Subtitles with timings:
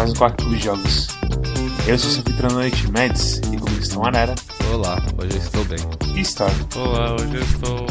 [0.00, 1.08] Mais um Quarto de Jogos.
[1.86, 4.34] Eu sou seu anfitrião noite, Mads, e comigo estão Arara
[4.72, 5.78] Olá, hoje eu estou bem.
[6.16, 6.50] e Star.
[6.74, 7.86] Olá, hoje eu estou.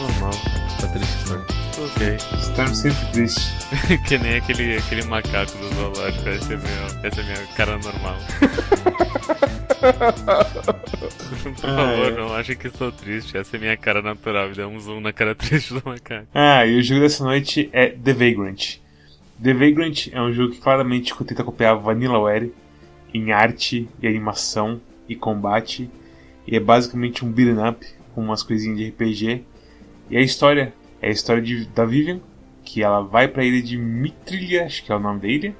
[0.00, 0.32] normal.
[0.80, 1.40] Tá triste, né?
[1.78, 2.18] Ok.
[2.42, 3.52] Star sempre triste.
[4.08, 6.30] que nem aquele, aquele macaco do zoológico.
[6.30, 8.16] Essa é, meu, essa é minha cara normal.
[11.60, 13.38] Por favor, não achem que estou triste.
[13.38, 14.48] Essa é minha cara natural.
[14.48, 16.26] Me dá um zoom na cara triste do macaco.
[16.34, 18.84] Ah, e o jogo dessa noite é The Vagrant.
[19.42, 22.52] The Vagrant é um jogo que claramente tenta copiar Vanillaware
[23.12, 25.90] em arte e animação e combate.
[26.46, 29.44] E é basicamente um beat'em up com umas coisinhas de RPG.
[30.10, 32.20] E a história é a história de, da Vivian,
[32.64, 35.56] que ela vai pra ilha de Mitrilha, acho que é o nome da ilha,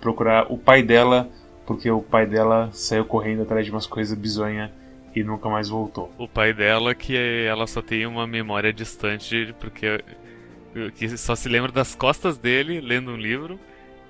[0.00, 1.30] procurar o pai dela,
[1.66, 4.70] porque o pai dela saiu correndo atrás de umas coisas bizonhas
[5.14, 6.12] e nunca mais voltou.
[6.18, 10.02] O pai dela, que ela só tem uma memória distante, porque
[10.96, 13.58] que só se lembra das costas dele lendo um livro.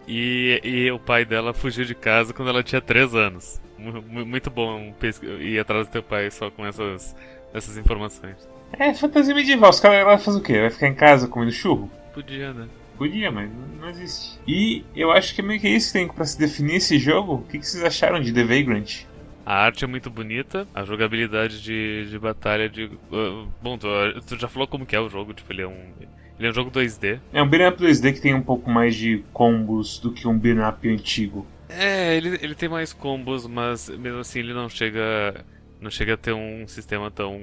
[0.06, 3.60] E, e o pai dela fugiu de casa quando ela tinha 3 anos.
[3.78, 4.94] Mu- mu- Muito bom
[5.40, 7.16] ir atrás do teu pai só com essas,
[7.54, 8.36] essas informações.
[8.78, 10.60] É fantasia medieval, os caras vai fazer o quê?
[10.60, 11.90] Vai ficar em casa comendo churro?
[12.12, 12.68] Podia, né?
[12.98, 14.38] Podia, mas não- não existe.
[14.46, 17.34] E eu acho que é meio que isso que tem pra se definir esse jogo.
[17.36, 19.04] O que, que vocês acharam de The Vagrant?
[19.46, 22.84] A arte é muito bonita, a jogabilidade de, de batalha de.
[22.84, 23.86] uh, bom, tu,
[24.26, 25.92] tu já falou como que é o jogo, tipo, ele é um.
[26.38, 27.20] Ele é um jogo 2D.
[27.32, 30.36] É um beat'em up 2D que tem um pouco mais de combos do que um
[30.36, 31.46] beat'em up antigo.
[31.68, 35.44] É, ele, ele tem mais combos, mas mesmo assim ele não chega.
[35.80, 37.38] Não chega a ter um sistema tão.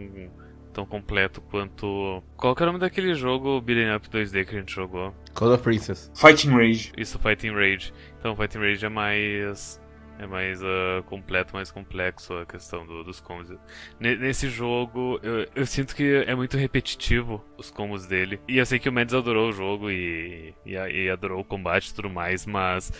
[0.73, 2.21] tão completo quanto.
[2.35, 5.15] Qual que é o nome daquele jogo Beat'em Up 2D que a gente jogou?
[5.33, 6.11] Call of Princess.
[6.15, 6.91] Fighting Rage.
[6.97, 7.93] Isso, Fighting Rage.
[8.19, 9.80] Então, Fighting Rage é mais.
[10.21, 13.49] É mais ah, completo, mais complexo a questão do- dos combos.
[13.99, 18.39] Ne- Nesse jogo, eu, eu sinto que é muito repetitivo os combos dele.
[18.47, 21.87] E eu sei que o Mads adorou o jogo e, e, e adorou o combate
[21.89, 22.91] e tudo mais, mas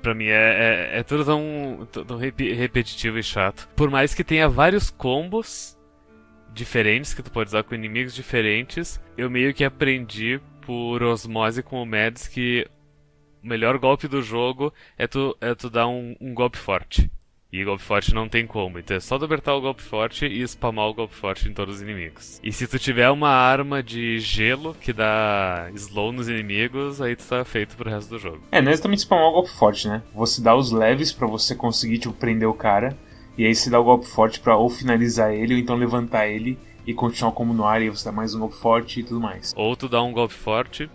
[0.00, 3.68] pra mim é, é, é tudo tão, tão repi- repetitivo e chato.
[3.74, 5.76] Por mais que tenha vários combos
[6.54, 11.82] diferentes que tu pode usar com inimigos diferentes, eu meio que aprendi por osmose com
[11.82, 12.66] o Mads que
[13.48, 17.10] melhor golpe do jogo é tu, é tu dar um, um golpe forte.
[17.50, 20.86] E golpe forte não tem como, então é só apertar o golpe forte e spamar
[20.86, 22.38] o golpe forte em todos os inimigos.
[22.44, 27.24] E se tu tiver uma arma de gelo que dá slow nos inimigos, aí tu
[27.24, 28.42] tá feito pro resto do jogo.
[28.52, 30.02] É, não é exatamente spamar o golpe forte, né?
[30.14, 32.94] Você dá os leves pra você conseguir, tipo, prender o cara.
[33.38, 36.58] E aí você dá o golpe forte pra ou finalizar ele ou então levantar ele
[36.86, 37.80] e continuar como no ar.
[37.80, 39.54] E aí você dá mais um golpe forte e tudo mais.
[39.56, 40.90] Ou tu dá um golpe forte,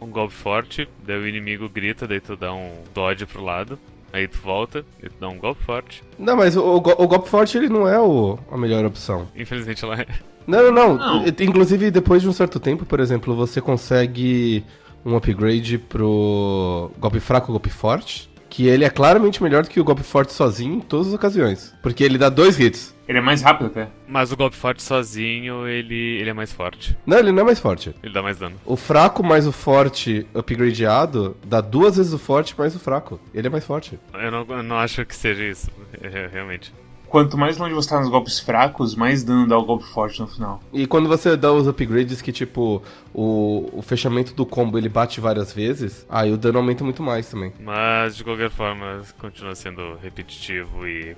[0.00, 3.78] um golpe forte, daí o inimigo grita, daí tu dá um dodge pro lado,
[4.12, 6.02] aí tu volta e tu dá um golpe forte.
[6.18, 9.28] Não, mas o, o, go- o golpe forte ele não é o, a melhor opção.
[9.36, 10.06] Infelizmente ela é.
[10.46, 11.26] Não, não, não, Não.
[11.40, 14.64] Inclusive, depois de um certo tempo, por exemplo, você consegue
[15.04, 18.28] um upgrade pro golpe fraco, golpe forte.
[18.50, 21.72] Que ele é claramente melhor do que o golpe forte sozinho em todas as ocasiões.
[21.80, 22.94] Porque ele dá dois hits.
[23.08, 23.88] Ele é mais rápido até.
[24.06, 26.96] Mas o golpe forte sozinho, ele, ele é mais forte.
[27.06, 27.94] Não, ele não é mais forte.
[28.02, 28.56] Ele dá mais dano.
[28.64, 33.20] O fraco mais o forte upgradeado dá duas vezes o forte mais o fraco.
[33.32, 33.98] Ele é mais forte.
[34.14, 35.70] Eu não, eu não acho que seja isso,
[36.32, 36.72] realmente.
[37.10, 40.28] Quanto mais longe você tá nos golpes fracos, mais dano dá o golpe forte no
[40.28, 40.62] final.
[40.72, 42.80] E quando você dá os upgrades que, tipo,
[43.12, 47.28] o, o fechamento do combo ele bate várias vezes, aí o dano aumenta muito mais
[47.28, 47.52] também.
[47.58, 51.16] Mas de qualquer forma, continua sendo repetitivo e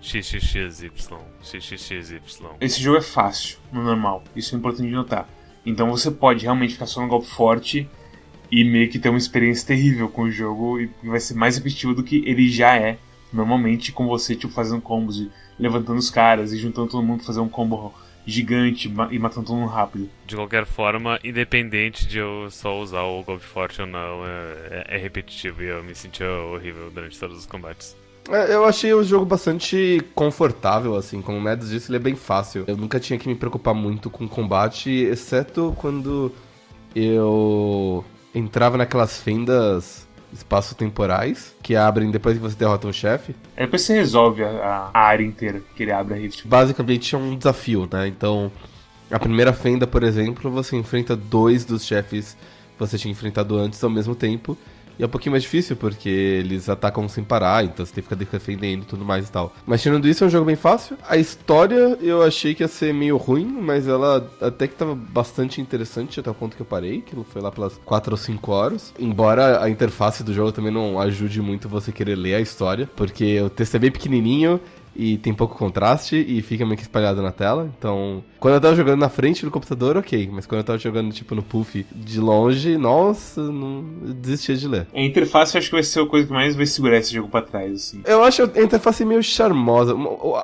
[0.00, 0.90] xxxy,
[1.42, 2.22] xxxy.
[2.58, 4.24] Esse jogo é fácil, no normal.
[4.34, 5.28] Isso é importante de notar.
[5.66, 7.86] Então você pode realmente ficar só no golpe forte
[8.50, 11.94] e meio que ter uma experiência terrível com o jogo e vai ser mais repetitivo
[11.94, 12.96] do que ele já é
[13.34, 17.26] normalmente com você tipo fazendo combos e levantando os caras e juntando todo mundo pra
[17.26, 17.92] fazer um combo
[18.26, 20.08] gigante e matando todo mundo rápido.
[20.26, 24.96] De qualquer forma, independente de eu só usar o golpe forte ou não, é, é-
[24.96, 27.94] é repetitivo e eu me sentia horrível durante todos os combates.
[28.30, 32.14] É, Eu achei o jogo bastante confortável, assim, como o Mads disse, ele é bem
[32.16, 32.64] fácil.
[32.66, 36.32] Eu nunca tinha que me preocupar muito com combate, exceto quando
[36.94, 38.02] eu
[38.34, 43.34] entrava naquelas fendas espaço-temporais que abrem depois que você derrota um chefe.
[43.56, 46.46] Aí depois você resolve a, a- a área inteira que ele abre a rift.
[46.46, 48.08] Basicamente é um desafio, né?
[48.08, 48.50] Então,
[49.10, 52.36] a primeira fenda, por exemplo, você enfrenta dois dos chefes
[52.74, 54.58] que você tinha enfrentado antes ao mesmo tempo.
[54.98, 58.08] E é um pouquinho mais difícil, porque eles atacam sem parar, então você tem que
[58.08, 59.52] ficar defendendo e tudo mais e tal.
[59.66, 60.96] Mas tirando isso, é um jogo bem fácil.
[61.08, 65.60] A história eu achei que ia ser meio ruim, mas ela até que tava bastante
[65.60, 68.94] interessante até o ponto que eu parei, que foi lá pelas 4 ou 5 horas.
[68.98, 73.40] Embora a interface do jogo também não ajude muito você querer ler a história, porque
[73.40, 74.60] o texto é bem pequenininho
[74.96, 77.70] e tem pouco contraste e fica meio que espalhado na tela.
[77.78, 80.28] Então, quando eu tava jogando na frente do computador, ok.
[80.32, 84.68] Mas quando eu tava jogando, tipo, no puff de longe, nossa, não eu desistia de
[84.68, 84.86] ler.
[84.94, 87.28] A interface eu acho que vai ser a coisa que mais vai segurar esse jogo
[87.28, 88.02] pra trás, assim.
[88.04, 89.94] Eu acho a interface meio charmosa.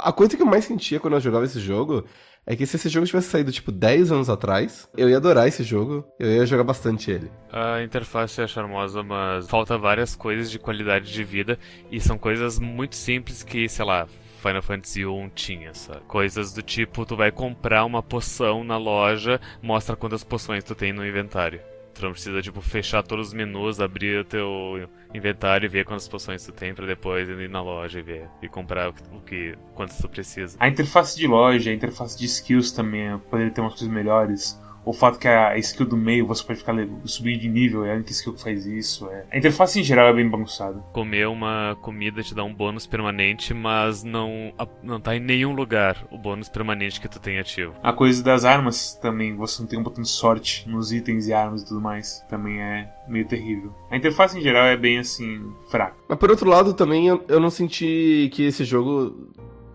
[0.01, 2.05] A coisa que eu mais sentia quando eu jogava esse jogo
[2.47, 5.63] é que se esse jogo tivesse saído, tipo, 10 anos atrás, eu ia adorar esse
[5.63, 7.31] jogo, eu ia jogar bastante ele.
[7.53, 11.59] A interface é charmosa, mas falta várias coisas de qualidade de vida,
[11.93, 14.09] e são coisas muito simples que, sei lá,
[14.41, 16.01] Final Fantasy 1 tinha, sabe?
[16.07, 20.93] Coisas do tipo, tu vai comprar uma poção na loja, mostra quantas poções tu tem
[20.93, 21.61] no inventário.
[21.95, 26.09] Tu não precisa, tipo, fechar todos os menus, abrir o teu inventário e ver quantas
[26.09, 29.99] poções tu tem pra depois ir na loja e ver e comprar o que, quantas
[29.99, 30.57] tu precisa.
[30.61, 34.93] A interface de loja, a interface de skills também poderia ter umas coisas melhores o
[34.93, 36.75] fato que a skill do meio você pode ficar
[37.05, 39.09] subir de nível, é a única skill que faz isso.
[39.09, 39.25] É.
[39.31, 40.81] A interface em geral é bem bagunçada.
[40.93, 46.07] Comer uma comida te dá um bônus permanente, mas não, não tá em nenhum lugar
[46.11, 47.75] o bônus permanente que tu tem ativo.
[47.83, 51.33] A coisa das armas também, você não tem um botão de sorte nos itens e
[51.33, 53.75] armas e tudo mais, também é meio terrível.
[53.91, 55.97] A interface em geral é bem assim, fraca.
[56.09, 59.29] Mas por outro lado, também eu, eu não senti que esse jogo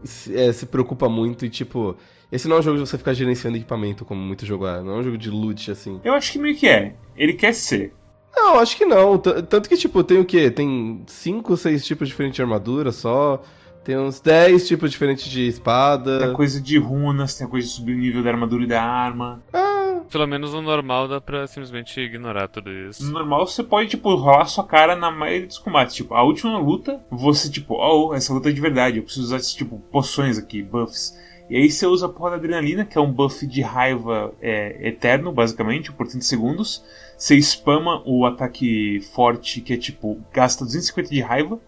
[0.04, 1.96] se, é, se preocupa muito e tipo
[2.31, 4.81] esse não é um jogo de você ficar gerenciando equipamento, como muito jogo é.
[4.81, 6.00] Não é um jogo de loot, assim.
[6.04, 6.95] Eu acho que meio que é.
[7.16, 7.94] Ele quer ser.
[8.36, 9.18] Não, acho que não.
[9.18, 10.51] T tanto que, tipo, tem o quê?
[10.51, 13.42] Tem cinco, seis tipos diferentes de armadura só.
[13.86, 16.19] Tem uns 10 tipos diferentes de espada.
[16.19, 19.44] Tem coisa de runas, tem coisa de subir o nível da armadura e da arma.
[19.54, 20.01] Ah.
[20.12, 23.06] Pelo menos no normal dá pra simplesmente ignorar tudo isso.
[23.06, 25.95] No normal você pode, tipo, rolar sua cara na maioria dos combates.
[25.95, 29.39] Tipo, a última luta, você, tipo, oh, essa luta é de verdade, eu preciso usar,
[29.39, 31.16] tipo, poções aqui, buffs.
[31.50, 34.88] E aí você usa a porra da adrenalina, que é um buff de raiva é,
[34.88, 36.83] eterno, basicamente, por 30 segundos.
[37.18, 41.59] Você spama o ataque forte, que é tipo, gasta 250 de raiva.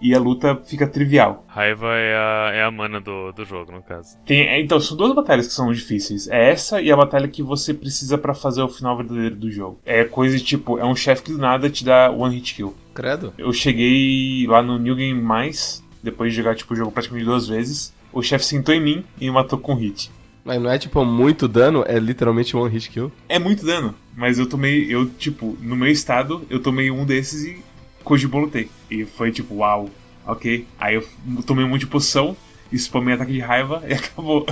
[0.00, 1.44] E a luta fica trivial.
[1.48, 4.16] Raiva é a, é a mana do, do jogo, no caso.
[4.24, 6.28] Tem, é, então, são duas batalhas que são difíceis.
[6.28, 9.80] É essa e a batalha que você precisa para fazer o final verdadeiro do jogo.
[9.84, 12.76] É coisa tipo, é um chefe que do nada te dá one hit kill.
[12.94, 13.34] Credo.
[13.36, 17.48] Eu cheguei lá no New Game Mais, depois de jogar tipo, o jogo praticamente duas
[17.48, 20.10] vezes o chefe sentou em mim e me matou com hit.
[20.44, 23.12] Mas não é tipo muito dano, é literalmente one hit kill?
[23.28, 27.44] É muito dano, mas eu tomei, eu tipo, no meu estado, eu tomei um desses
[27.44, 27.62] e
[28.02, 28.70] cogibolutei.
[28.90, 29.90] E foi tipo, uau,
[30.26, 30.66] ok.
[30.78, 31.06] Aí eu
[31.46, 32.36] tomei um monte de poção,
[32.72, 34.46] spamei ataque de raiva e acabou.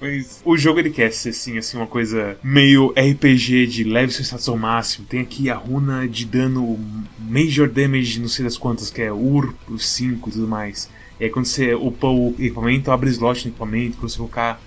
[0.00, 4.22] Mas o jogo ele quer ser assim, assim, uma coisa meio RPG de leve seu
[4.22, 5.06] status ao máximo.
[5.06, 6.78] Tem aqui a runa de dano
[7.18, 10.88] Major Damage, não sei das quantas, que é UR 5 e tudo mais.
[11.24, 14.60] E aí quando você upa o equipamento, abre slot no equipamento, quando você colocar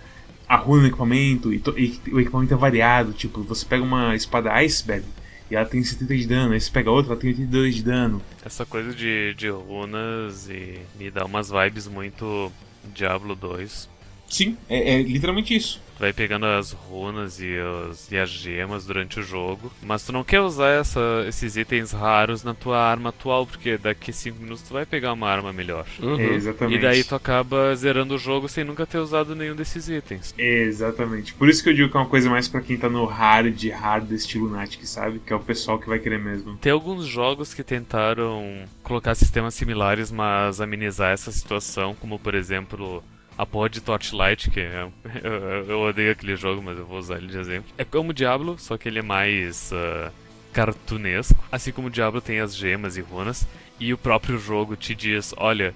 [0.50, 4.52] a runa no equipamento, e, e, o equipamento é variado, tipo, você pega uma espada
[4.54, 5.06] Iceberg
[5.52, 8.20] e ela tem 70 de dano, aí você pega outra, ela tem 82 de dano.
[8.44, 12.52] Essa coisa de, de runas e me dá umas vibes muito
[12.92, 13.88] Diablo 2.
[14.28, 19.20] Sim, é, é literalmente isso vai pegando as runas e, os, e as gemas durante
[19.20, 23.46] o jogo, mas tu não quer usar essa, esses itens raros na tua arma atual,
[23.46, 25.86] porque daqui 5 minutos tu vai pegar uma arma melhor.
[26.00, 26.20] Uhum.
[26.20, 26.78] Exatamente.
[26.78, 30.34] E daí tu acaba zerando o jogo sem nunca ter usado nenhum desses itens.
[30.38, 31.34] Exatamente.
[31.34, 33.70] Por isso que eu digo que é uma coisa mais para quem tá no hard,
[33.70, 35.20] hard estilo Lunatic, sabe?
[35.20, 36.58] Que é o pessoal que vai querer mesmo.
[36.58, 43.04] Tem alguns jogos que tentaram colocar sistemas similares, mas amenizar essa situação, como por exemplo
[43.38, 44.88] a de Torchlight, que é,
[45.24, 45.32] eu,
[45.70, 47.72] eu, odeio aquele jogo, mas eu vou usar ele de exemplo.
[47.78, 50.12] É como o Diablo, só que ele é mais uh,
[50.52, 51.38] cartunesco.
[51.52, 53.48] Assim como o Diablo tem as gemas e runas,
[53.80, 55.76] e o próprio jogo te diz: olha,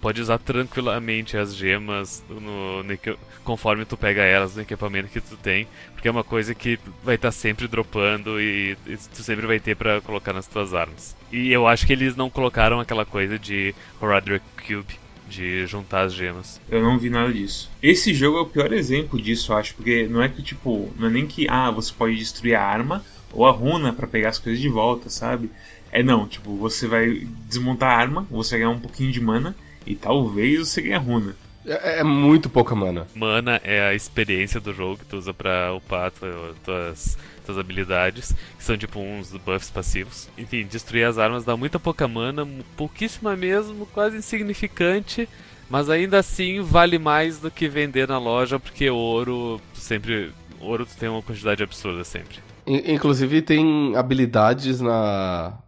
[0.00, 2.98] pode usar tranquilamente as gemas no, no,
[3.42, 7.14] conforme tu pega elas no equipamento que tu tem, porque é uma coisa que vai
[7.14, 11.16] estar tá sempre dropando e, e, tu sempre vai ter para colocar nas tuas armas.
[11.32, 16.14] E eu acho que eles não colocaram aquela coisa de Roderick Cube de juntar as
[16.14, 16.60] gemas.
[16.70, 17.70] Eu não vi nada disso.
[17.82, 21.08] Esse jogo é o pior exemplo disso, eu acho, porque não é que tipo, não
[21.08, 24.38] é nem que ah, você pode destruir a arma ou a runa para pegar as
[24.38, 25.50] coisas de volta, sabe?
[25.90, 29.54] É não, tipo, você vai desmontar a arma, você vai ganhar um pouquinho de mana
[29.86, 31.34] e talvez você ganhe a runa.
[31.68, 33.06] É, é, muito pouca mana.
[33.14, 38.64] Mana é a experiência do jogo que tu usa pra upar tuas, tuas habilidades, que
[38.64, 40.28] são tipo uns buffs passivos.
[40.38, 45.28] Enfim, destruir as armas dá muita pouca mana, pouquíssima mesmo, quase insignificante.
[45.68, 50.32] Mas ainda assim vale mais do que vender na loja, porque ouro sempre.
[50.60, 52.38] Ouro tu tem uma quantidade absurda sempre.
[52.66, 55.58] Inclusive tem habilidades na.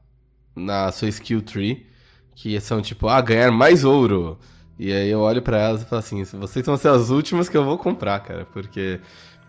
[0.57, 1.87] na sua skill tree
[2.35, 4.39] que são tipo, ah, ganhar mais ouro.
[4.83, 7.57] E aí eu olho para elas e falo assim, vocês vão ser as últimas que
[7.57, 8.99] eu vou comprar, cara, porque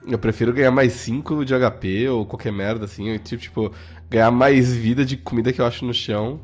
[0.06, 3.72] eu prefiro ganhar mais 5 de HP ou qualquer merda assim, tipo, tipo,
[4.10, 6.42] ganhar mais vida de comida que eu acho no chão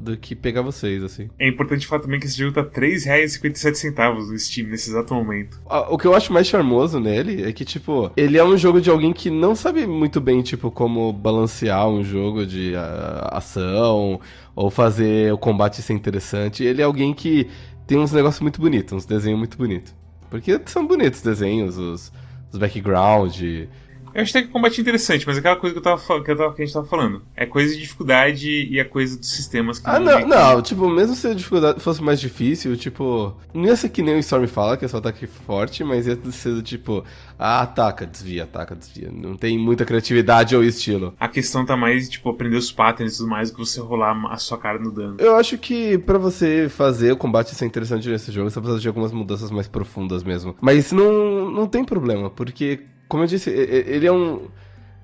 [0.00, 1.28] do que pegar vocês, assim.
[1.38, 5.60] É importante falar também que esse jogo tá R$3,57 no Steam nesse exato momento.
[5.90, 8.88] O que eu acho mais charmoso nele é que, tipo, ele é um jogo de
[8.88, 14.18] alguém que não sabe muito bem, tipo, como balancear um jogo de uh, ação
[14.56, 16.64] ou fazer o combate ser interessante.
[16.64, 17.48] Ele é alguém que
[17.88, 19.94] tem uns negócios muito bonitos, uns desenhos muito bonitos.
[20.28, 22.12] Porque são bonitos os desenhos, os,
[22.52, 23.66] os.
[24.14, 26.30] Eu acho até que o combate é interessante, mas aquela coisa que, eu tava, que,
[26.30, 27.22] eu tava, que a gente tava falando.
[27.36, 31.14] É coisa de dificuldade e a coisa dos sistemas que Ah, não, não, tipo, mesmo
[31.14, 33.34] se a dificuldade fosse mais difícil, tipo.
[33.52, 36.18] Não ia ser que nem o Storm fala, que é só ataque forte, mas ia
[36.30, 37.04] ser tipo.
[37.38, 39.10] Ah, ataca, desvia, ataca, desvia.
[39.12, 41.14] Não tem muita criatividade ou estilo.
[41.20, 44.16] A questão tá mais, tipo, aprender os patterns e tudo mais do que você rolar
[44.30, 45.16] a sua cara no dano.
[45.18, 48.88] Eu acho que para você fazer o combate ser interessante nesse jogo, você precisa de
[48.88, 50.56] algumas mudanças mais profundas mesmo.
[50.60, 54.48] Mas não, não tem problema, porque como eu disse, ele é um.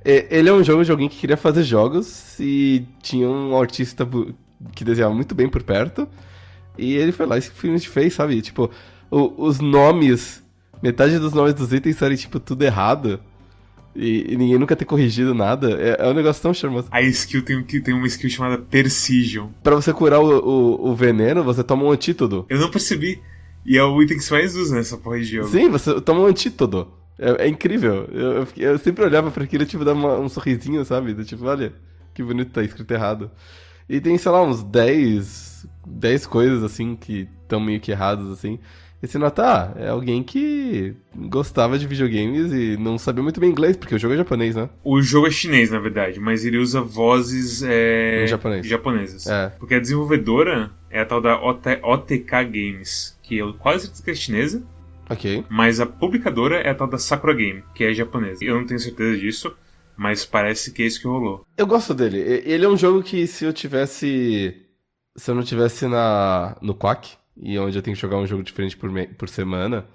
[0.04, 4.06] Ele é um jogo de alguém que queria fazer jogos e tinha um artista
[4.74, 6.06] que desenhava muito bem por perto.
[6.76, 8.40] E ele foi lá e simplesmente fez, sabe?
[8.42, 8.70] Tipo,
[9.10, 10.42] o, os nomes.
[10.82, 13.18] Metade dos nomes dos itens eram, tipo, tudo errado.
[13.96, 15.70] E, e ninguém nunca ter corrigido nada.
[15.80, 16.88] É, é, um negócio tão charmoso.
[16.90, 19.48] A skill tem, tem uma skill chamada Precision.
[19.62, 22.44] Pra você curar o, o, o veneno, você toma um antídoto.
[22.48, 23.22] Eu não percebi.
[23.64, 25.48] E é o item que você mais usa nessa porra de jogo.
[25.48, 26.88] Sim, você toma um antídoto.
[27.18, 28.08] É, é incrível.
[28.12, 31.14] Eu, eu, eu, sempre olhava para aquilo e, tipo, dar uma, um sorrisinho, sabe?
[31.14, 31.72] Do, tipo, olha,
[32.12, 33.30] que bonito tá escrito errado.
[33.88, 38.58] E tem, sei lá, uns 10, 10 coisas, assim, que estão meio que erradas, assim.
[39.02, 43.50] E você nota, ah, é alguém que gostava de videogames e não sabia muito bem
[43.50, 44.70] inglês, porque o jogo é japonês, né?
[44.82, 48.24] O jogo é chinês, na verdade, mas ele usa vozes é...
[48.26, 48.66] japonês.
[48.66, 49.26] japonesas.
[49.26, 49.50] É.
[49.58, 54.14] Porque a desenvolvedora é a tal da OTK Games, que eu quase certeza que é
[54.14, 54.62] chinesa.
[55.08, 55.44] Ok.
[55.48, 58.44] Mas a publicadora é a tal da Sakura Game, que é japonesa.
[58.44, 59.54] Eu não tenho certeza disso,
[59.96, 61.46] mas parece que é isso que rolou.
[61.56, 62.18] Eu gosto dele.
[62.18, 64.62] Ele é um jogo que se eu tivesse.
[65.16, 68.42] Se eu não tivesse na no Quack, e onde eu tenho que jogar um jogo
[68.42, 69.06] diferente por, me...
[69.06, 69.86] por semana,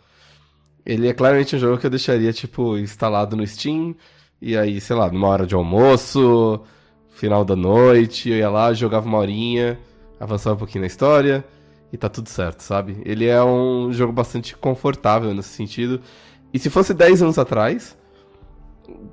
[0.86, 3.96] ele é claramente um jogo que eu deixaria, tipo, instalado no Steam,
[4.42, 6.64] e aí, sei lá, numa hora de almoço,
[7.10, 9.78] final da noite, eu ia lá, jogava uma horinha,
[10.20, 11.44] avançava um pouquinho na história
[11.92, 13.02] e tá tudo certo, sabe?
[13.06, 16.02] Ele é um jogo bastante confortável nesse sentido.
[16.54, 17.98] E se fosse 10 anos atrás,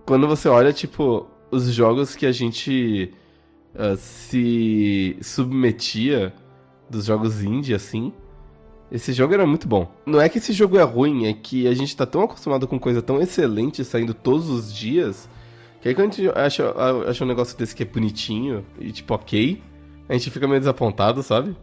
[0.05, 3.13] quando você olha, tipo, os jogos que a gente
[3.75, 6.33] uh, se submetia
[6.89, 8.13] dos jogos indie, assim,
[8.91, 9.91] esse jogo era muito bom.
[10.05, 12.79] Não é que esse jogo é ruim, é que a gente tá tão acostumado com
[12.79, 15.29] coisa tão excelente saindo todos os dias,
[15.81, 16.75] que aí quando a gente acha,
[17.09, 19.61] acha um negócio desse que é bonitinho e, tipo, ok,
[20.09, 21.57] a gente fica meio desapontado, sabe?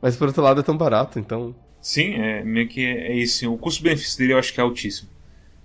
[0.00, 1.54] Mas por outro lado é tão barato, então.
[1.80, 3.52] Sim, é meio que é isso.
[3.52, 5.08] O custo-benefício dele eu acho que é altíssimo.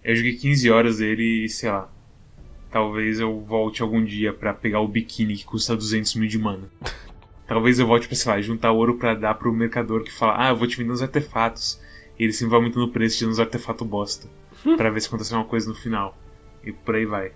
[0.04, 1.90] Eu joguei 15 horas dele e sei lá.
[2.72, 6.70] Talvez eu volte algum dia para pegar o biquíni que custa 200 mil de mana.
[7.48, 10.50] talvez eu volte pra, sei lá, juntar ouro para dar pro mercador que fala: Ah,
[10.50, 11.80] eu vou te vender uns artefatos.
[12.18, 14.30] E ele sempre vai aumentando o preço de uns artefatos bosta.
[14.78, 16.18] para ver se acontece alguma coisa no final.
[16.64, 17.32] E por aí vai.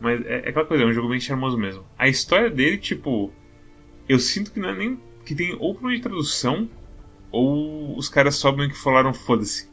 [0.00, 1.84] Mas é, é aquela coisa, é um jogo bem charmoso mesmo.
[1.98, 3.32] A história dele, tipo.
[4.08, 6.70] Eu sinto que não é nem que tem ou problema de tradução,
[7.30, 9.68] ou os caras só meio que falaram foda-se.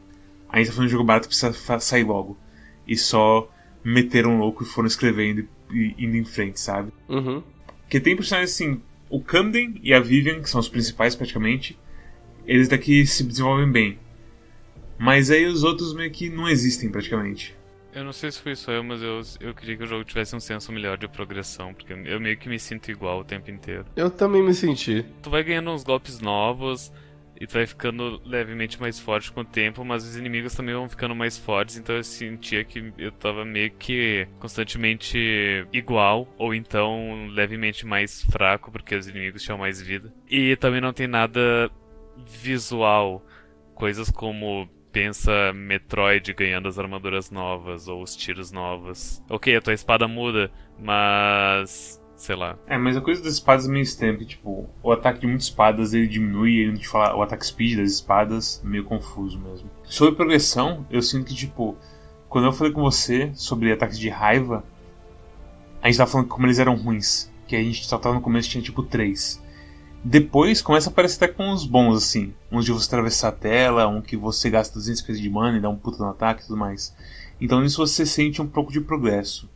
[0.50, 2.38] A gente tá fazendo um jogo barato precisa sair logo.
[2.86, 3.50] E só
[3.84, 6.92] meteram louco e foram escrevendo e indo em frente, sabe?
[7.08, 7.42] Uhum.
[7.82, 11.78] Porque tem personagens assim, o Camden e a Vivian, que são os principais praticamente,
[12.46, 14.00] eles daqui se desenvolvem bem.
[14.98, 17.56] Mas aí os outros meio que não existem praticamente.
[17.94, 20.36] Eu não sei se foi só eu, mas eu, eu queria que o jogo tivesse
[20.36, 23.86] um senso melhor de progressão, porque eu meio que me sinto igual o tempo inteiro.
[23.96, 25.06] Eu também me senti.
[25.22, 26.92] Tu vai ganhando uns golpes novos
[27.40, 30.88] e tu vai ficando levemente mais forte com o tempo, mas os inimigos também vão
[30.88, 37.28] ficando mais fortes, então eu sentia que eu tava meio que constantemente igual, ou então
[37.28, 40.14] levemente mais fraco, porque os inimigos tinham mais vida.
[40.30, 41.70] E também não tem nada
[42.26, 43.26] visual,
[43.76, 49.22] coisas como pensa Metroid ganhando as armaduras novas ou os tiros novos.
[49.30, 52.00] Ok, a tua espada muda, mas.
[52.16, 52.58] sei lá.
[52.68, 55.94] É, mas a coisa das espadas é meio estranha, tipo, o ataque de muitas espadas
[55.94, 59.70] ele diminui, ele não te fala o ataque speed das espadas, meio confuso mesmo.
[59.84, 61.76] Sobre progressão, eu sinto que, tipo,
[62.30, 64.64] quando eu falei com você sobre ataques de raiva,
[65.82, 67.32] a gente tava falando como eles eram ruins.
[67.46, 69.43] Que a gente só tava no começo tinha tipo 3.
[70.06, 72.34] Depois começa a aparecer até com uns bons, assim.
[72.52, 75.70] Uns de você atravessar a tela, um que você gasta 250 de mana e dá
[75.70, 76.94] um puta no ataque e tudo mais.
[77.40, 79.50] Então nisso você sente um pouco de progresso.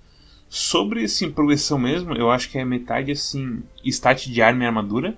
[0.49, 5.17] Sobre, assim, progressão mesmo, eu acho que é metade, assim, stat de arma e armadura.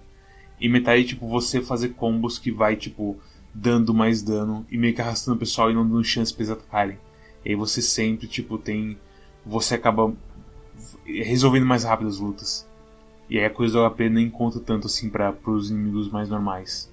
[0.60, 3.16] E metade, tipo, você fazer combos que vai, tipo,
[3.54, 6.52] dando mais dano e meio que arrastando o pessoal e não dando chance pra eles
[6.52, 6.98] atacarem.
[7.46, 8.98] E aí você sempre, tipo, tem...
[9.46, 10.12] Você acaba
[11.06, 12.69] resolvendo mais rápido as lutas.
[13.30, 16.92] E aí a coisa do HP nem conta tanto assim para os inimigos mais normais.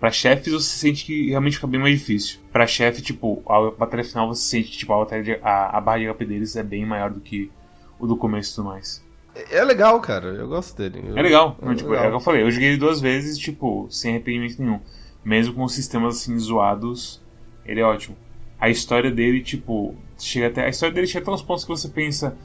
[0.00, 2.40] Para chefes você sente que realmente fica bem mais difícil.
[2.52, 5.80] Para chefe, tipo, a batalha final você sente que tipo, a, batalha de, a, a
[5.80, 7.50] barra de HP deles é bem maior do que
[7.98, 9.04] o do começo e tudo mais.
[9.50, 10.28] É legal, cara.
[10.28, 11.04] Eu gosto dele.
[11.06, 11.16] Eu...
[11.16, 11.56] É legal.
[11.62, 12.04] É, tipo, legal.
[12.04, 12.42] é o que eu falei.
[12.42, 14.80] Eu joguei ele duas vezes, tipo, sem arrependimento nenhum.
[15.24, 17.22] Mesmo com sistemas assim zoados,
[17.64, 18.16] ele é ótimo.
[18.58, 20.64] A história dele, tipo, chega até.
[20.64, 22.36] A história dele chega até uns pontos que você pensa.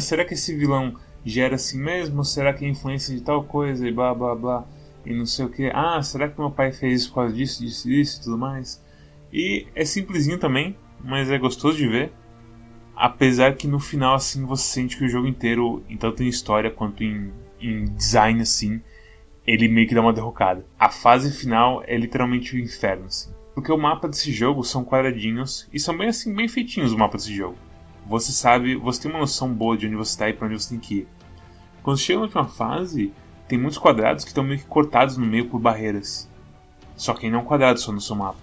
[0.00, 0.94] Será que esse vilão
[1.24, 2.24] gera assim mesmo?
[2.24, 4.64] Será que é influência de tal coisa e blá blá blá?
[5.04, 5.70] E não sei o que.
[5.72, 8.82] Ah, será que meu pai fez isso por causa disso, disso, disso e tudo mais?
[9.32, 12.12] E é simplesinho também, mas é gostoso de ver.
[12.94, 17.04] Apesar que no final, assim, você sente que o jogo inteiro, tanto em história quanto
[17.04, 17.30] em,
[17.60, 18.80] em design, assim,
[19.46, 20.66] ele meio que dá uma derrocada.
[20.78, 23.30] A fase final é literalmente o inferno, assim.
[23.54, 27.24] Porque o mapa desse jogo são quadradinhos e são bem assim, bem feitinhos os mapas
[27.24, 27.56] desse jogo.
[28.08, 30.70] Você sabe, você tem uma noção boa de onde você está e para onde você
[30.70, 31.08] tem que ir.
[31.82, 33.12] Quando chega na última fase,
[33.48, 36.28] tem muitos quadrados que estão meio que cortados no meio por barreiras.
[36.96, 38.38] Só que ainda é um quadrado só no seu mapa.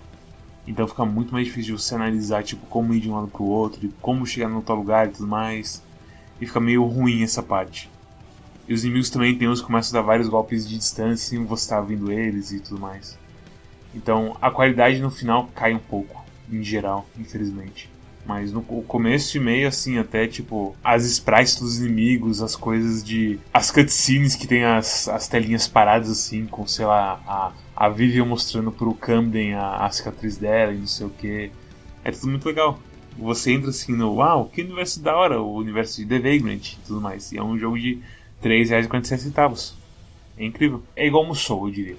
[0.67, 3.89] Então fica muito mais difícil você analisar tipo, como ir de um lado pro outro,
[4.01, 5.81] como chegar no outro lugar e tudo mais.
[6.41, 7.89] E fica meio ruim essa parte.
[8.67, 11.45] E os inimigos também tem uns que começam a dar vários golpes de distância sem
[11.45, 13.17] você estar tá vendo eles e tudo mais.
[13.95, 17.92] Então a qualidade no final cai um pouco, em geral, infelizmente.
[18.25, 23.37] Mas no começo e meio, assim, até tipo, as sprites dos inimigos, as coisas de.
[23.53, 28.25] As cutscenes que tem as, as telinhas paradas, assim, com, sei lá, a, a Vivian
[28.25, 31.51] mostrando pro Camden a, a cicatriz dela e não sei o que.
[32.03, 32.79] É tudo muito legal.
[33.17, 34.15] Você entra assim no.
[34.15, 35.41] Uau, que universo da hora!
[35.41, 37.31] O universo de The Vagrant e tudo mais.
[37.31, 38.01] E é um jogo de
[38.41, 39.73] R$3,47.
[40.37, 40.81] É incrível.
[40.95, 41.97] É igual Musou, eu diria.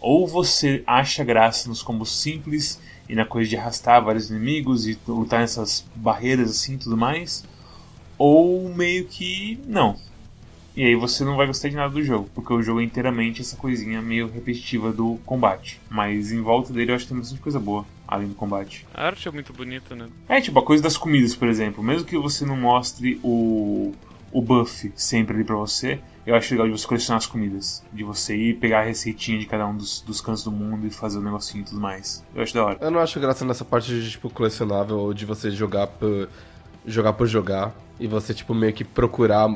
[0.00, 4.98] Ou você acha graça nos combos simples e na coisa de arrastar vários inimigos e
[5.06, 7.44] lutar nessas barreiras assim tudo mais,
[8.18, 9.96] ou meio que não.
[10.76, 13.40] E aí você não vai gostar de nada do jogo, porque o jogo é inteiramente
[13.40, 15.80] essa coisinha meio repetitiva do combate.
[15.88, 18.84] Mas em volta dele eu acho que tem bastante coisa boa, além do combate.
[18.92, 20.08] A arte é muito bonita, né?
[20.28, 21.82] É, tipo, a coisa das comidas, por exemplo.
[21.82, 23.94] Mesmo que você não mostre o,
[24.34, 27.84] o buff sempre ali pra você, eu acho legal de você colecionar as comidas.
[27.92, 30.90] De você ir pegar a receitinha de cada um dos, dos cantos do mundo e
[30.90, 32.24] fazer o um negocinho e tudo mais.
[32.34, 32.78] Eu acho da hora.
[32.80, 36.28] Eu não acho graça nessa parte de, tipo, colecionável ou de você jogar por,
[36.84, 37.72] jogar por jogar.
[38.00, 39.48] E você, tipo, meio que procurar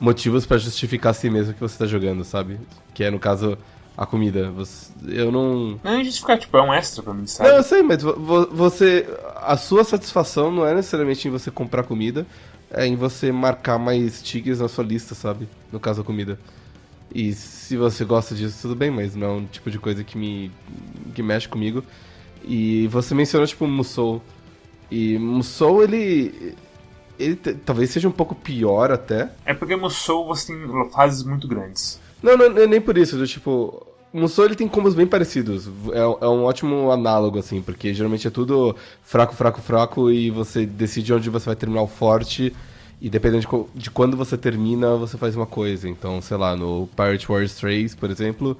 [0.00, 2.58] motivos para justificar a si mesmo que você tá jogando, sabe?
[2.94, 3.58] Que é, no caso,
[3.94, 4.50] a comida.
[4.52, 5.78] Você, eu não.
[5.84, 7.50] Não é justificar, tipo, é um extra pra mim, sabe?
[7.50, 9.06] Não, eu sei, mas você.
[9.42, 12.26] A sua satisfação não é necessariamente em você comprar comida
[12.70, 15.48] é em você marcar mais tigres na sua lista, sabe?
[15.72, 16.38] No caso, a comida.
[17.12, 20.16] E se você gosta disso, tudo bem, mas não é um tipo de coisa que
[20.16, 20.50] me.
[21.14, 21.82] que mexe comigo.
[22.44, 24.22] E você mencionou, tipo, Musou.
[24.90, 26.56] E Musou, ele.
[27.18, 29.30] Ele talvez seja um pouco pior até.
[29.44, 32.00] É porque Musou você tem fases muito grandes.
[32.22, 33.26] Não, não, não é nem por isso.
[33.26, 35.68] Tipo, Musou ele tem combos bem parecidos.
[35.92, 40.66] É, é, um ótimo análogo, assim, porque geralmente é tudo fraco, fraco, fraco e você
[40.66, 42.52] decide onde você vai terminar o forte.
[43.00, 45.88] E dependendo de, de quando você termina, você faz uma coisa.
[45.88, 48.56] Então, sei lá, no Pirate Wars 3, por exemplo,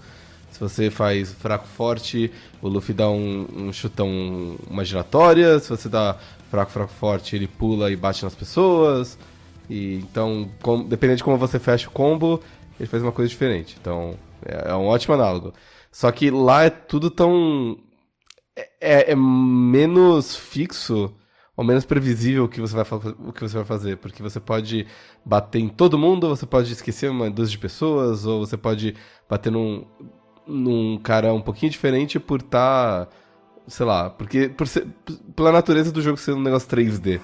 [0.53, 2.31] se você faz fraco forte,
[2.63, 5.59] o Luffy dá um, um chutão, uma giratória.
[5.59, 6.17] Se você dá
[6.49, 9.19] fraco, fraco forte, ele pula e bate nas pessoas.
[9.69, 12.41] E então, com, dependendo de como você fecha o combo,
[12.79, 13.77] ele faz uma coisa diferente.
[13.81, 15.53] Então, é, é um ótimo análogo.
[15.91, 17.79] Só que lá é tudo tão.
[18.57, 21.15] É, é, é menos fixo
[21.61, 22.85] ou menos previsível o que você vai,
[23.27, 23.97] o que você vai fazer.
[23.99, 24.87] Porque você pode
[25.23, 28.95] bater em todo mundo, você pode esquecer uma dúzia de pessoas, ou você pode
[29.29, 29.85] bater num,
[30.47, 33.07] num cara um pouquinho diferente por estar.
[33.07, 33.13] Tá,
[33.69, 34.87] sei lá, porque por ser,
[35.37, 37.21] pela natureza do jogo ser um negócio 3D.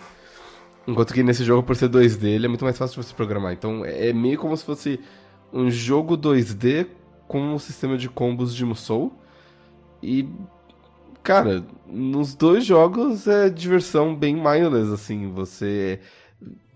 [0.86, 3.52] Enquanto que nesse jogo, por ser 2D, ele é muito mais fácil de você programar.
[3.54, 5.00] Então é meio como se fosse
[5.52, 6.86] um jogo 2D
[7.26, 9.12] com um sistema de combos de Musou.
[10.02, 10.28] E,
[11.22, 15.30] cara, nos dois jogos é diversão bem mindless, assim.
[15.32, 16.00] Você.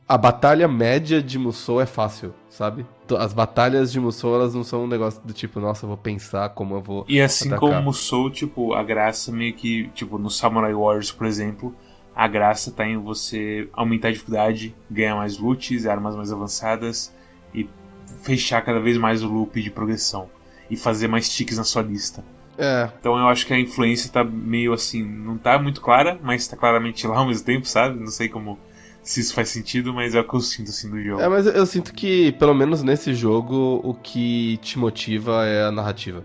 [0.09, 2.85] A batalha média de Musou é fácil, sabe?
[3.17, 6.49] As batalhas de Musou, elas não são um negócio do tipo, nossa, eu vou pensar
[6.49, 7.05] como eu vou.
[7.09, 7.61] E assim atacar.
[7.61, 9.89] como Musou, tipo, a graça meio que.
[9.95, 11.73] Tipo, no Samurai Wars, por exemplo,
[12.15, 17.15] a graça tá em você aumentar a dificuldade, ganhar mais loots, armas mais avançadas
[17.55, 17.69] e
[18.23, 20.29] fechar cada vez mais o loop de progressão
[20.71, 22.25] e fazer mais ticks na sua lista.
[22.57, 22.91] É.
[23.01, 26.57] Então eu acho que a influência tá meio assim, não tá muito clara, mas tá
[26.57, 27.99] claramente lá ao mesmo tempo, sabe?
[27.99, 28.59] Não sei como
[29.03, 31.23] se isso faz sentido, mas é o que eu sinto assim do jogo.
[31.23, 35.73] É, mas eu sinto que, pelo menos nesse jogo, o que te motiva é a
[35.73, 36.23] narrativa.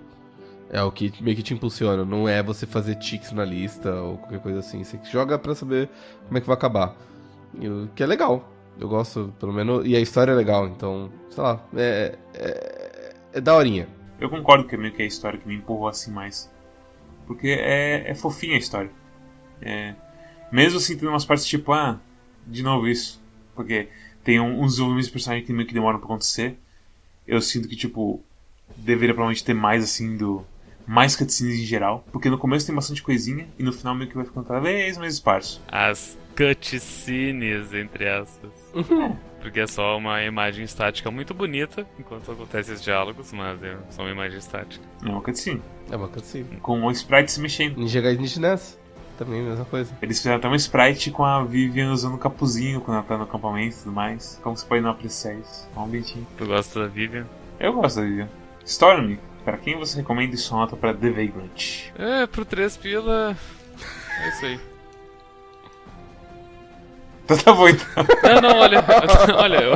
[0.70, 4.18] É o que meio que te impulsiona, não é você fazer ticks na lista ou
[4.18, 4.84] qualquer coisa assim.
[4.84, 5.90] Você joga para saber
[6.26, 6.98] como é que vai acabar.
[7.58, 8.52] E o que é legal.
[8.78, 9.86] Eu gosto, pelo menos.
[9.88, 12.18] E a história é legal, então, sei lá, é.
[12.34, 13.88] É, é daorinha.
[14.20, 16.52] Eu concordo que é meio que a história que me empurrou assim mais.
[17.28, 18.92] Porque é, é fofinha a história.
[19.62, 19.96] É,
[20.52, 22.00] mesmo assim, tendo umas partes tipo, ah,
[22.46, 23.22] de novo isso.
[23.54, 23.90] Porque
[24.24, 26.58] tem um, uns desenvolvimentos de personagem que meio que demoram pra acontecer.
[27.28, 28.24] Eu sinto que, tipo,
[28.76, 30.46] deveria provavelmente ter mais assim do.
[30.88, 32.06] Mais cutscenes em geral.
[32.12, 34.98] Porque no começo tem bastante coisinha e no final meio que vai ficando cada vez
[34.98, 35.62] mais esparso.
[35.68, 38.52] As cutscenes, entre aspas.
[38.74, 39.18] Uhum.
[39.46, 44.02] Porque é só uma imagem estática muito bonita enquanto acontecem os diálogos, mas é só
[44.02, 44.84] uma imagem estática.
[45.04, 45.62] É uma cutscene.
[45.92, 46.58] É uma cutscene.
[46.64, 47.78] Com o sprite se mexendo.
[47.78, 48.80] Ninja Gaiden Ninja NES,
[49.20, 49.96] também a mesma coisa.
[50.02, 53.26] Eles fizeram até um sprite com a Vivian usando o capuzinho quando ela tá no
[53.26, 54.40] acampamento e tudo mais.
[54.42, 55.70] Como você pode não apreciar isso?
[55.76, 56.26] É um ambientinho.
[56.40, 57.28] Tu gosta da Vivian?
[57.60, 58.30] Eu gosto da Vivian.
[58.66, 61.92] Stormy, pra quem você recomenda e sua nota pra The Vagrant?
[62.00, 63.38] É, pro 3 pila.
[64.24, 64.60] É isso aí.
[67.26, 68.06] Então tá bom então.
[68.24, 68.86] Não, não, olha,
[69.36, 69.76] olha, eu,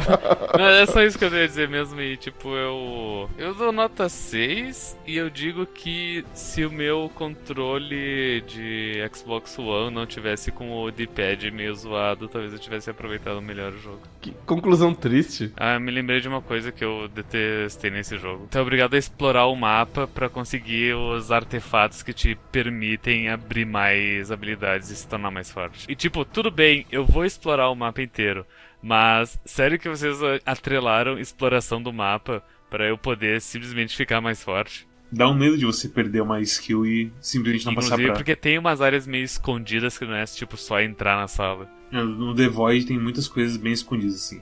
[0.55, 1.99] não, é só isso que eu ia dizer mesmo.
[1.99, 3.27] E tipo, eu.
[3.37, 9.93] Eu dou nota 6 e eu digo que se o meu controle de Xbox One
[9.93, 14.01] não tivesse com o D-pad meio zoado, talvez eu tivesse aproveitado melhor o jogo.
[14.21, 15.51] Que conclusão triste.
[15.57, 18.47] Ah, me lembrei de uma coisa que eu detestei nesse jogo.
[18.53, 24.31] É obrigado a explorar o mapa pra conseguir os artefatos que te permitem abrir mais
[24.31, 25.85] habilidades e se tornar mais forte.
[25.89, 28.45] E tipo, tudo bem, eu vou explorar o mapa inteiro.
[28.81, 34.87] Mas sério que vocês atrelaram exploração do mapa pra eu poder simplesmente ficar mais forte?
[35.11, 38.15] Dá um medo de você perder uma skill e simplesmente não passar Inclusive pra.
[38.17, 41.67] porque tem umas áreas meio escondidas que não é tipo só entrar na sala.
[41.91, 44.41] No The Void tem muitas coisas bem escondidas assim.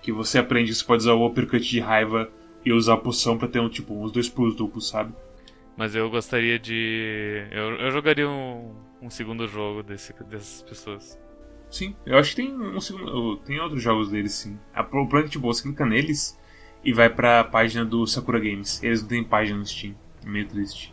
[0.00, 2.30] Que você aprende que você pode usar o uppercut de raiva
[2.64, 5.12] e usar a poção pra ter um tipo uns dois pulos duplos, sabe?
[5.76, 7.44] Mas eu gostaria de.
[7.50, 11.18] Eu, eu jogaria um, um segundo jogo desse, dessas pessoas.
[11.70, 13.36] Sim, eu acho que tem um segundo.
[13.38, 14.58] Tem outros jogos deles sim.
[14.74, 16.38] A- O tipo, você clica neles
[16.84, 18.82] e vai pra página do Sakura Games.
[18.82, 19.94] Eles não têm página no Steam.
[20.24, 20.92] É meio triste.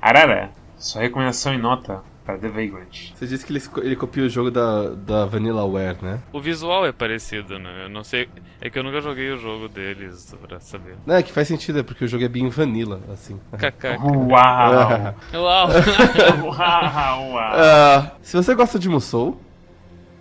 [0.00, 3.12] Arara, sua recomendação e nota para The Vagrant.
[3.14, 6.20] Você disse que ele, ele copia o jogo da, da Vanillaware, né?
[6.32, 7.84] O visual é parecido, né?
[7.84, 8.28] Eu não sei.
[8.60, 10.96] É que eu nunca joguei o jogo deles pra saber.
[11.06, 13.40] Não, é que faz sentido, é porque o jogo é bem vanilla, assim.
[13.58, 13.96] KK.
[14.04, 15.14] Uau!
[15.34, 15.68] Uau!
[16.44, 16.50] Uau!
[17.32, 17.52] uau.
[17.54, 19.40] Ah, se você gosta de Musou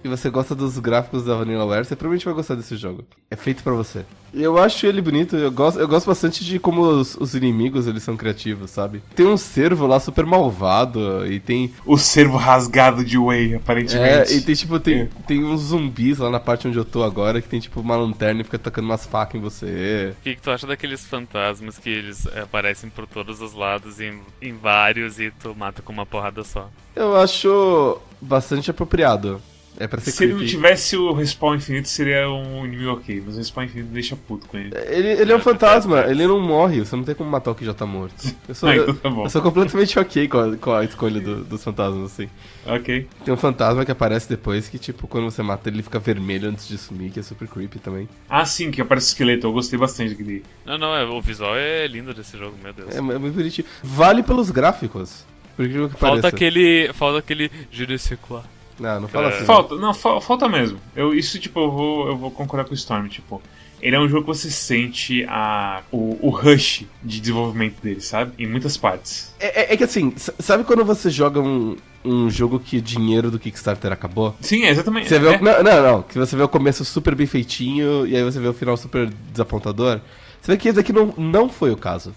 [0.04, 3.04] e você gosta dos gráficos da Vanillaware, você provavelmente vai gostar desse jogo.
[3.30, 4.06] É feito pra você.
[4.32, 8.04] Eu acho ele bonito, eu gosto, eu gosto bastante de como os, os inimigos eles
[8.04, 9.02] são criativos, sabe?
[9.16, 14.32] Tem um cervo lá super malvado e tem O servo rasgado de Whey, aparentemente.
[14.32, 15.10] É, e tem tipo, tem, É.
[15.26, 18.42] tem uns zumbis lá na parte onde eu tô agora que tem tipo uma lanterna
[18.42, 20.14] e fica tacando umas facas em você.
[20.20, 24.20] O que, que tu acha daqueles fantasmas que eles aparecem por todos os lados em,
[24.40, 26.70] em vários e tu mata com uma porrada só?
[26.96, 29.42] Eu acho bastante apropriado.
[29.80, 30.56] É pra ser Se ele não creepy.
[30.58, 34.58] tivesse o respawn infinito, seria um inimigo ok, mas o respawn infinito deixa puto com
[34.58, 34.72] ele.
[34.88, 37.64] Ele, ele é um fantasma, ele não morre, você não tem como matar o que
[37.64, 38.14] já tá morto.
[38.48, 39.24] Eu sou, Ah, então tá bom.
[39.24, 42.30] eu sou completamente ok com a, com a escolha do- dos fantasmas, assim.
[42.66, 43.08] Ok.
[43.24, 46.50] Tem um fantasma que aparece depois que, tipo, quando você mata ele, ele fica vermelho
[46.50, 48.10] antes de sumir, que é super creepy também.
[48.30, 49.48] Ah, sim, que aparece o esqueleto.
[49.48, 50.44] Eu gostei bastante daquele.
[50.66, 52.94] Não, não, é, o visual é lindo desse jogo, meu Deus.
[52.94, 53.66] É, é muito bonitinho.
[53.82, 55.24] Vale pelos gráficos.
[55.56, 56.28] Por que Falta pareça.
[56.28, 56.92] aquele.
[56.94, 57.50] Falta aquele.
[57.98, 58.42] Sais quoi.
[58.80, 59.36] Não, não fala É.
[59.36, 59.46] assim.
[59.46, 60.80] Falta, não, fa- falta mesmo.
[60.96, 63.42] Eu, isso, tipo, eu vou, eu vou concordar com o Storm, tipo.
[63.82, 68.34] Ele é um jogo que você sente a, o, o rush de desenvolvimento dele, sabe?
[68.38, 69.34] Em muitas partes.
[69.40, 73.32] É, é- é que assim, sabe quando você joga um, um jogo que o dinheiro
[73.32, 74.36] do Kickstarter acabou?
[74.42, 75.08] Sim, é exatamente.
[75.08, 76.02] Você vê é, o, não, não, não.
[76.04, 79.10] Que você vê o começo super bem feitinho e aí você vê o final super
[79.32, 80.02] desapontador.
[80.42, 82.14] Você vê que esse aqui não, não foi o caso.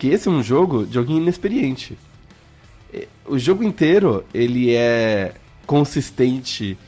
[0.00, 1.96] Que esse é um jogo de alguém inexperiente.
[3.26, 5.34] O jogo inteiro, ele é
[5.68, 6.78] consistente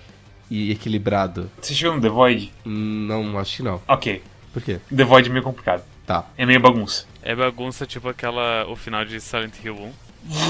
[0.51, 1.51] e equilibrado.
[1.61, 2.53] Você chegou no The Void?
[2.65, 3.81] Não, acho que não.
[3.87, 4.23] Ok.
[4.55, 4.81] Por quê?
[4.95, 5.85] The Void é meio complicado.
[6.07, 6.27] Tá.
[6.37, 7.05] É meio bagunça.
[7.23, 8.67] É bagunça tipo aquela.
[8.67, 9.93] o final de Silent Hill 1.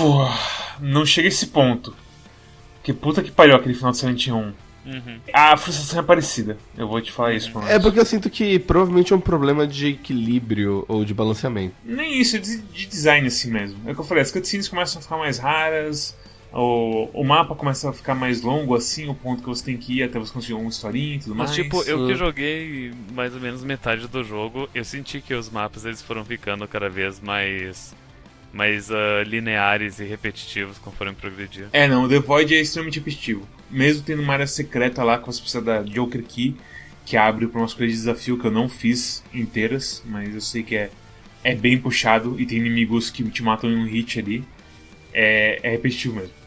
[0.01, 1.95] Uah, Não chega a esse ponto.
[2.85, 4.53] Que puta que pariu aquele final de Silent Hill 1.
[4.87, 5.21] Uhum.
[5.35, 6.57] A frustração é parecida.
[6.79, 9.67] Eu vou te falar isso, pelo É porque eu sinto que provavelmente é um problema
[9.67, 11.75] de equilíbrio ou de balanceamento.
[11.85, 13.79] Nem isso, é de, de design assim mesmo.
[13.87, 16.17] É o que eu falei, as cutscenes começam a ficar mais raras,
[16.53, 19.99] o, o mapa começa a ficar mais longo assim, o ponto que você tem que
[19.99, 21.63] ir até você conseguir uma historinha e tudo Mas mais.
[21.63, 25.85] tipo, eu que joguei mais ou menos metade do jogo, eu senti que os mapas
[25.85, 27.95] eles foram ficando cada vez mais.
[28.53, 31.69] mais ah, lineares e repetitivos conforme progredia.
[31.73, 33.47] É, não, o The Void é extremamente repetitivo.
[33.71, 36.57] Mesmo tendo uma área secreta lá que você precisa da Joker Key,
[37.07, 40.65] que abre para umas coisas de desafio que eu não fiz inteiras, mas eu sei
[40.65, 40.91] que é,
[41.45, 44.45] é bem puxado e tem inimigos que te matam em um hit ali.
[45.13, 46.40] É, é repetitivo mesmo.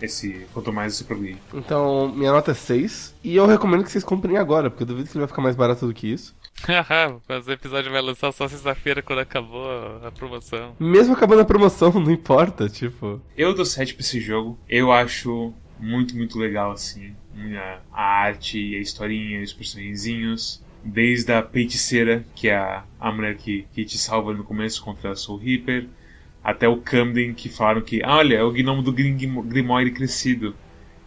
[0.00, 1.38] Esse, quanto mais você progride.
[1.52, 3.14] Então, minha nota é 6.
[3.22, 5.56] E eu recomendo que vocês comprem agora, porque eu duvido que ele vai ficar mais
[5.56, 6.36] barato do que isso.
[7.28, 9.66] Mas o episódio vai lançar só sexta-feira quando acabou
[10.04, 10.74] a promoção.
[10.78, 13.20] Mesmo acabando a promoção, não importa, tipo.
[13.36, 14.58] Eu dou 7 pra esse jogo.
[14.68, 17.14] Eu acho muito, muito legal, assim.
[17.92, 20.62] A arte, a historinha, os personagens.
[20.84, 25.10] Desde a feiticeira, que é a, a mulher que, que te salva no começo contra
[25.10, 25.88] a Soul Reaper,
[26.48, 30.56] até o Camden, que falaram que, ah, olha, é o gnomo do Grimoire crescido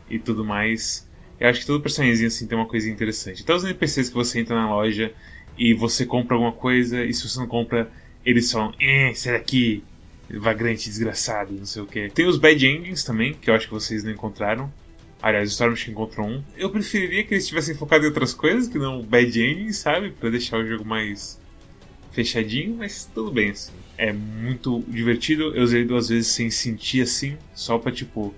[0.08, 1.10] e tudo mais.
[1.40, 3.42] Eu acho que todo personagem assim tem uma coisa interessante.
[3.42, 5.12] Até os NPCs que você entra na loja
[5.58, 7.92] e você compra alguma coisa, e se você não compra,
[8.24, 9.84] eles falam, eh, sai daqui,
[10.30, 12.08] vagrante desgraçado, não sei o que.
[12.10, 14.72] Tem os Bad Endings também, que eu acho que vocês não encontraram.
[15.20, 16.44] Aliás, o Storm encontrou um.
[16.56, 20.12] Eu preferiria que eles tivessem focado em outras coisas, que não Bad Endings, sabe?
[20.12, 21.41] Pra deixar o jogo mais
[22.12, 23.74] fechadinho, mas tudo bem, assim.
[23.98, 25.56] É muito divertido.
[25.56, 28.34] Eu usei duas vezes sem sentir assim, só pra tipo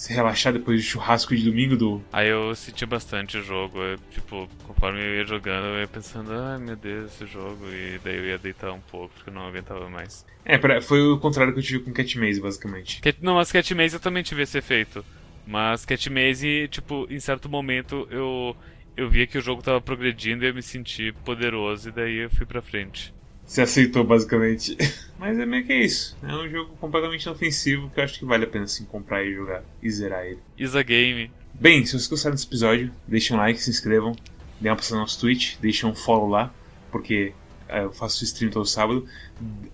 [0.00, 2.02] se relaxar depois do churrasco de domingo do.
[2.10, 3.78] Aí eu senti bastante o jogo.
[3.78, 7.66] Eu, tipo, conforme eu ia jogando, eu ia pensando, ai ah, meu Deus, esse jogo.
[7.66, 10.24] E daí eu ia deitar um pouco, porque eu não aguentava mais.
[10.42, 13.02] É, foi o contrário que eu tive com Cat Maze, basicamente.
[13.02, 13.18] Cat...
[13.20, 15.04] Não, mas Cat Maze eu também tive esse efeito.
[15.46, 18.56] Mas Cat Maze, tipo, em certo momento eu,
[18.96, 22.30] eu via que o jogo tava progredindo e eu me senti poderoso, e daí eu
[22.30, 23.14] fui pra frente
[23.50, 24.76] se aceitou, basicamente.
[25.18, 26.16] Mas é meio que isso.
[26.22, 29.34] É um jogo completamente inofensivo que eu acho que vale a pena sim comprar e
[29.34, 30.38] jogar e zerar ele.
[30.56, 31.32] Isa Game.
[31.52, 34.14] Bem, se vocês gostaram desse episódio, deixem um like, se inscrevam,
[34.60, 36.54] dêem uma passada no nosso Twitch, deixem um follow lá,
[36.92, 37.32] porque
[37.68, 39.04] é, eu faço stream todo sábado.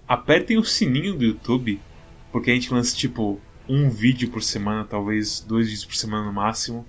[0.08, 1.78] Apertem o sininho do YouTube,
[2.32, 6.32] porque a gente lança tipo um vídeo por semana, talvez dois vídeos por semana no
[6.32, 6.86] máximo.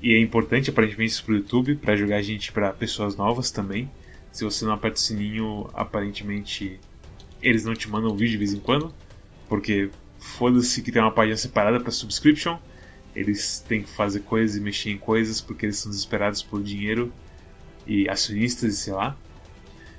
[0.00, 3.90] E é importante aparentemente isso pro YouTube, para jogar a gente para pessoas novas também.
[4.30, 6.78] Se você não aperta o sininho, aparentemente
[7.42, 8.94] eles não te mandam vídeo de vez em quando.
[9.48, 12.58] Porque foda-se que tem uma página separada para subscription.
[13.14, 17.12] Eles têm que fazer coisas e mexer em coisas porque eles são desesperados por dinheiro
[17.86, 19.16] e acionistas e sei lá.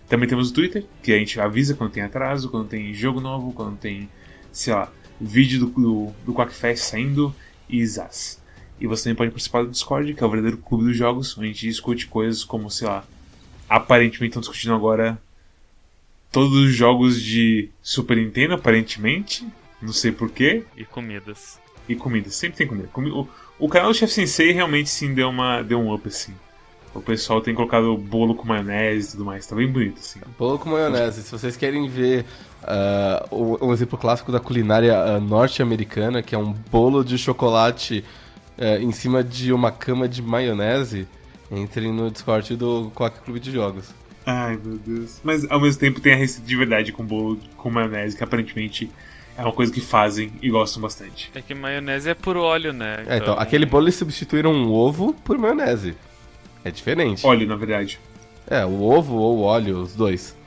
[0.07, 3.53] Também temos o Twitter, que a gente avisa quando tem atraso, quando tem jogo novo,
[3.53, 4.09] quando tem,
[4.51, 7.35] sei lá, vídeo do, do, do Quackfest saindo
[7.67, 8.38] e zaz.
[8.79, 11.47] E você também pode participar do Discord, que é o verdadeiro clube dos jogos, onde
[11.47, 13.03] a gente discute coisas como, sei lá,
[13.67, 15.19] aparentemente estão discutindo agora
[16.31, 19.47] todos os jogos de Super Nintendo, aparentemente.
[19.81, 20.63] Não sei porquê.
[20.75, 21.59] E comidas.
[21.87, 22.89] E comidas, sempre tem comida.
[22.95, 26.33] O, o canal do Chef Sensei realmente sim deu, uma, deu um up assim.
[26.93, 30.19] O pessoal tem colocado bolo com maionese e tudo mais, tá bem bonito, assim.
[30.37, 31.21] Bolo com maionese.
[31.21, 32.25] Se vocês querem ver
[32.63, 38.03] uh, um exemplo clássico da culinária uh, norte-americana, que é um bolo de chocolate
[38.59, 41.07] uh, em cima de uma cama de maionese,
[41.51, 43.89] Entrem no Discord do Quack Clube de Jogos.
[44.25, 45.19] Ai, meu Deus.
[45.23, 48.91] Mas ao mesmo tempo tem a receita de verdade com bolo com maionese, que aparentemente
[49.35, 51.31] é uma coisa que fazem e gostam bastante.
[51.33, 52.99] É que maionese é por óleo, né?
[53.01, 55.95] Então, é, então aquele bolo eles substituíram um ovo por maionese.
[56.63, 57.25] É diferente.
[57.25, 57.99] Óleo, na verdade.
[58.45, 60.37] É, o ovo ou o óleo, os dois.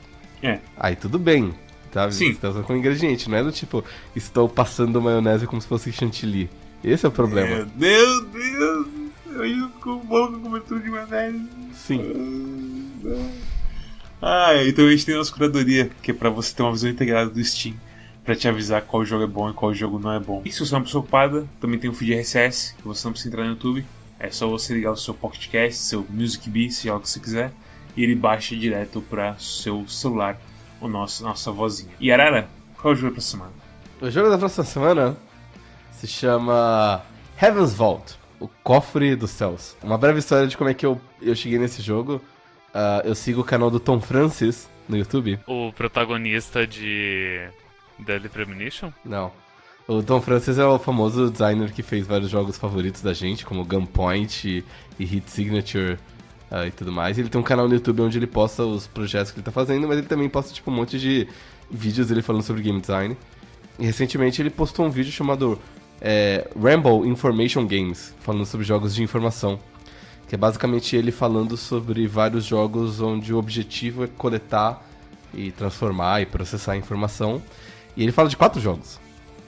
[0.40, 0.58] É.
[0.76, 1.52] Aí tudo bem.
[1.90, 2.10] Tá?
[2.10, 2.30] Sim.
[2.30, 6.48] Está usando com ingrediente, não é do tipo, estou passando maionese como se fosse chantilly.
[6.84, 7.68] Esse é o problema.
[7.76, 8.86] Meu Deus!
[9.26, 11.48] Eu com bolo com cobertura de maionese.
[11.74, 12.90] Sim.
[14.20, 16.90] Ah, então a gente tem a nossa curadoria, que é pra você ter uma visão
[16.90, 17.74] integrada do Steam,
[18.24, 20.42] pra te avisar qual jogo é bom e qual jogo não é bom.
[20.44, 23.12] E se você é uma pessoa ocupada, também tem o feed RSS, que você não
[23.12, 23.84] precisa entrar no YouTube.
[24.18, 27.52] É só você ligar o seu PocketCast, seu Music Bee, seja o que você quiser,
[27.96, 30.40] e ele baixa direto para seu celular
[30.80, 31.92] o nosso, nossa vozinha.
[31.98, 32.48] E Arara,
[32.80, 33.52] qual é o jogo da próxima semana?
[34.00, 35.16] O jogo da próxima semana
[36.02, 37.00] se chama
[37.40, 39.76] Heaven's Vault o Cofre dos Céus.
[39.80, 42.20] Uma breve história de como é que eu, eu cheguei nesse jogo.
[42.74, 45.38] Uh, eu sigo o canal do Tom Francis no YouTube.
[45.46, 47.48] O protagonista de
[48.00, 48.90] Deadly Premonition?
[49.04, 49.30] Não.
[49.86, 53.64] O Tom Francis é o famoso designer que fez vários jogos favoritos da gente, como
[53.64, 54.64] Gunpoint e,
[54.98, 56.00] e Hit Signature
[56.50, 57.16] uh, e tudo mais.
[57.16, 59.86] Ele tem um canal no YouTube onde ele posta os projetos que ele tá fazendo,
[59.86, 61.28] mas ele também posta tipo um monte de
[61.70, 63.16] vídeos ele falando sobre game design.
[63.78, 65.60] E recentemente ele postou um vídeo chamado
[66.02, 69.58] é, Ramble Information Games, falando sobre jogos de informação.
[70.28, 74.84] Que é basicamente ele falando sobre vários jogos onde o objetivo é coletar
[75.32, 77.40] e transformar e processar a informação.
[77.96, 78.98] E ele fala de quatro jogos.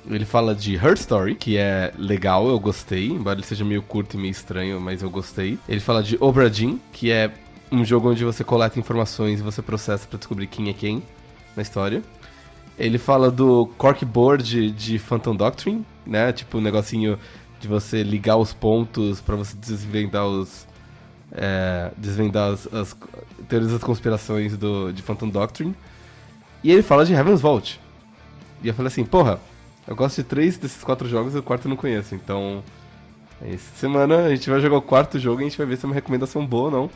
[0.08, 4.16] Ele fala de Her Story, que é legal, eu gostei, embora ele seja meio curto
[4.16, 5.58] e meio estranho, mas eu gostei.
[5.66, 7.32] Ele fala de Obra Dinn, que é
[7.72, 11.02] um jogo onde você coleta informações e você processa para descobrir quem é quem
[11.56, 12.02] na história.
[12.78, 16.32] Ele fala do corkboard de Phantom Doctrine, né?
[16.32, 17.18] Tipo, um negocinho
[17.60, 20.66] de você ligar os pontos para você desvendar os.
[21.32, 22.96] É, desvendar as, as
[23.48, 25.74] teorias das conspirações do, de Phantom Doctrine.
[26.62, 27.80] E ele fala de Heaven's Vault.
[28.62, 29.40] E eu falei assim, porra,
[29.86, 32.62] Eu gosto de três desses quatro jogos e o quarto eu não conheço, então.
[33.42, 35.84] Essa semana a gente vai jogar o quarto jogo e a gente vai ver se
[35.84, 36.90] é uma recomendação boa ou não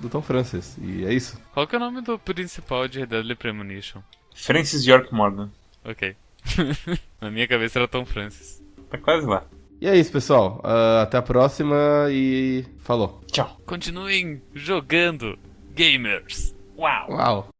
[0.00, 0.76] do Tom Francis.
[0.80, 1.38] E é isso.
[1.52, 4.00] Qual que é o nome do principal de Deadly Premonition?
[4.34, 5.50] Francis York Morgan.
[5.84, 6.14] Ok.
[7.20, 8.62] Na minha cabeça era Tom Francis.
[8.90, 9.44] Tá quase lá.
[9.80, 10.60] E é isso, pessoal.
[10.64, 11.76] Uh, até a próxima
[12.10, 13.20] e falou.
[13.30, 13.60] Tchau.
[13.66, 15.38] Continuem jogando,
[15.74, 16.54] gamers.
[16.76, 17.10] Uau!
[17.10, 17.53] Uau!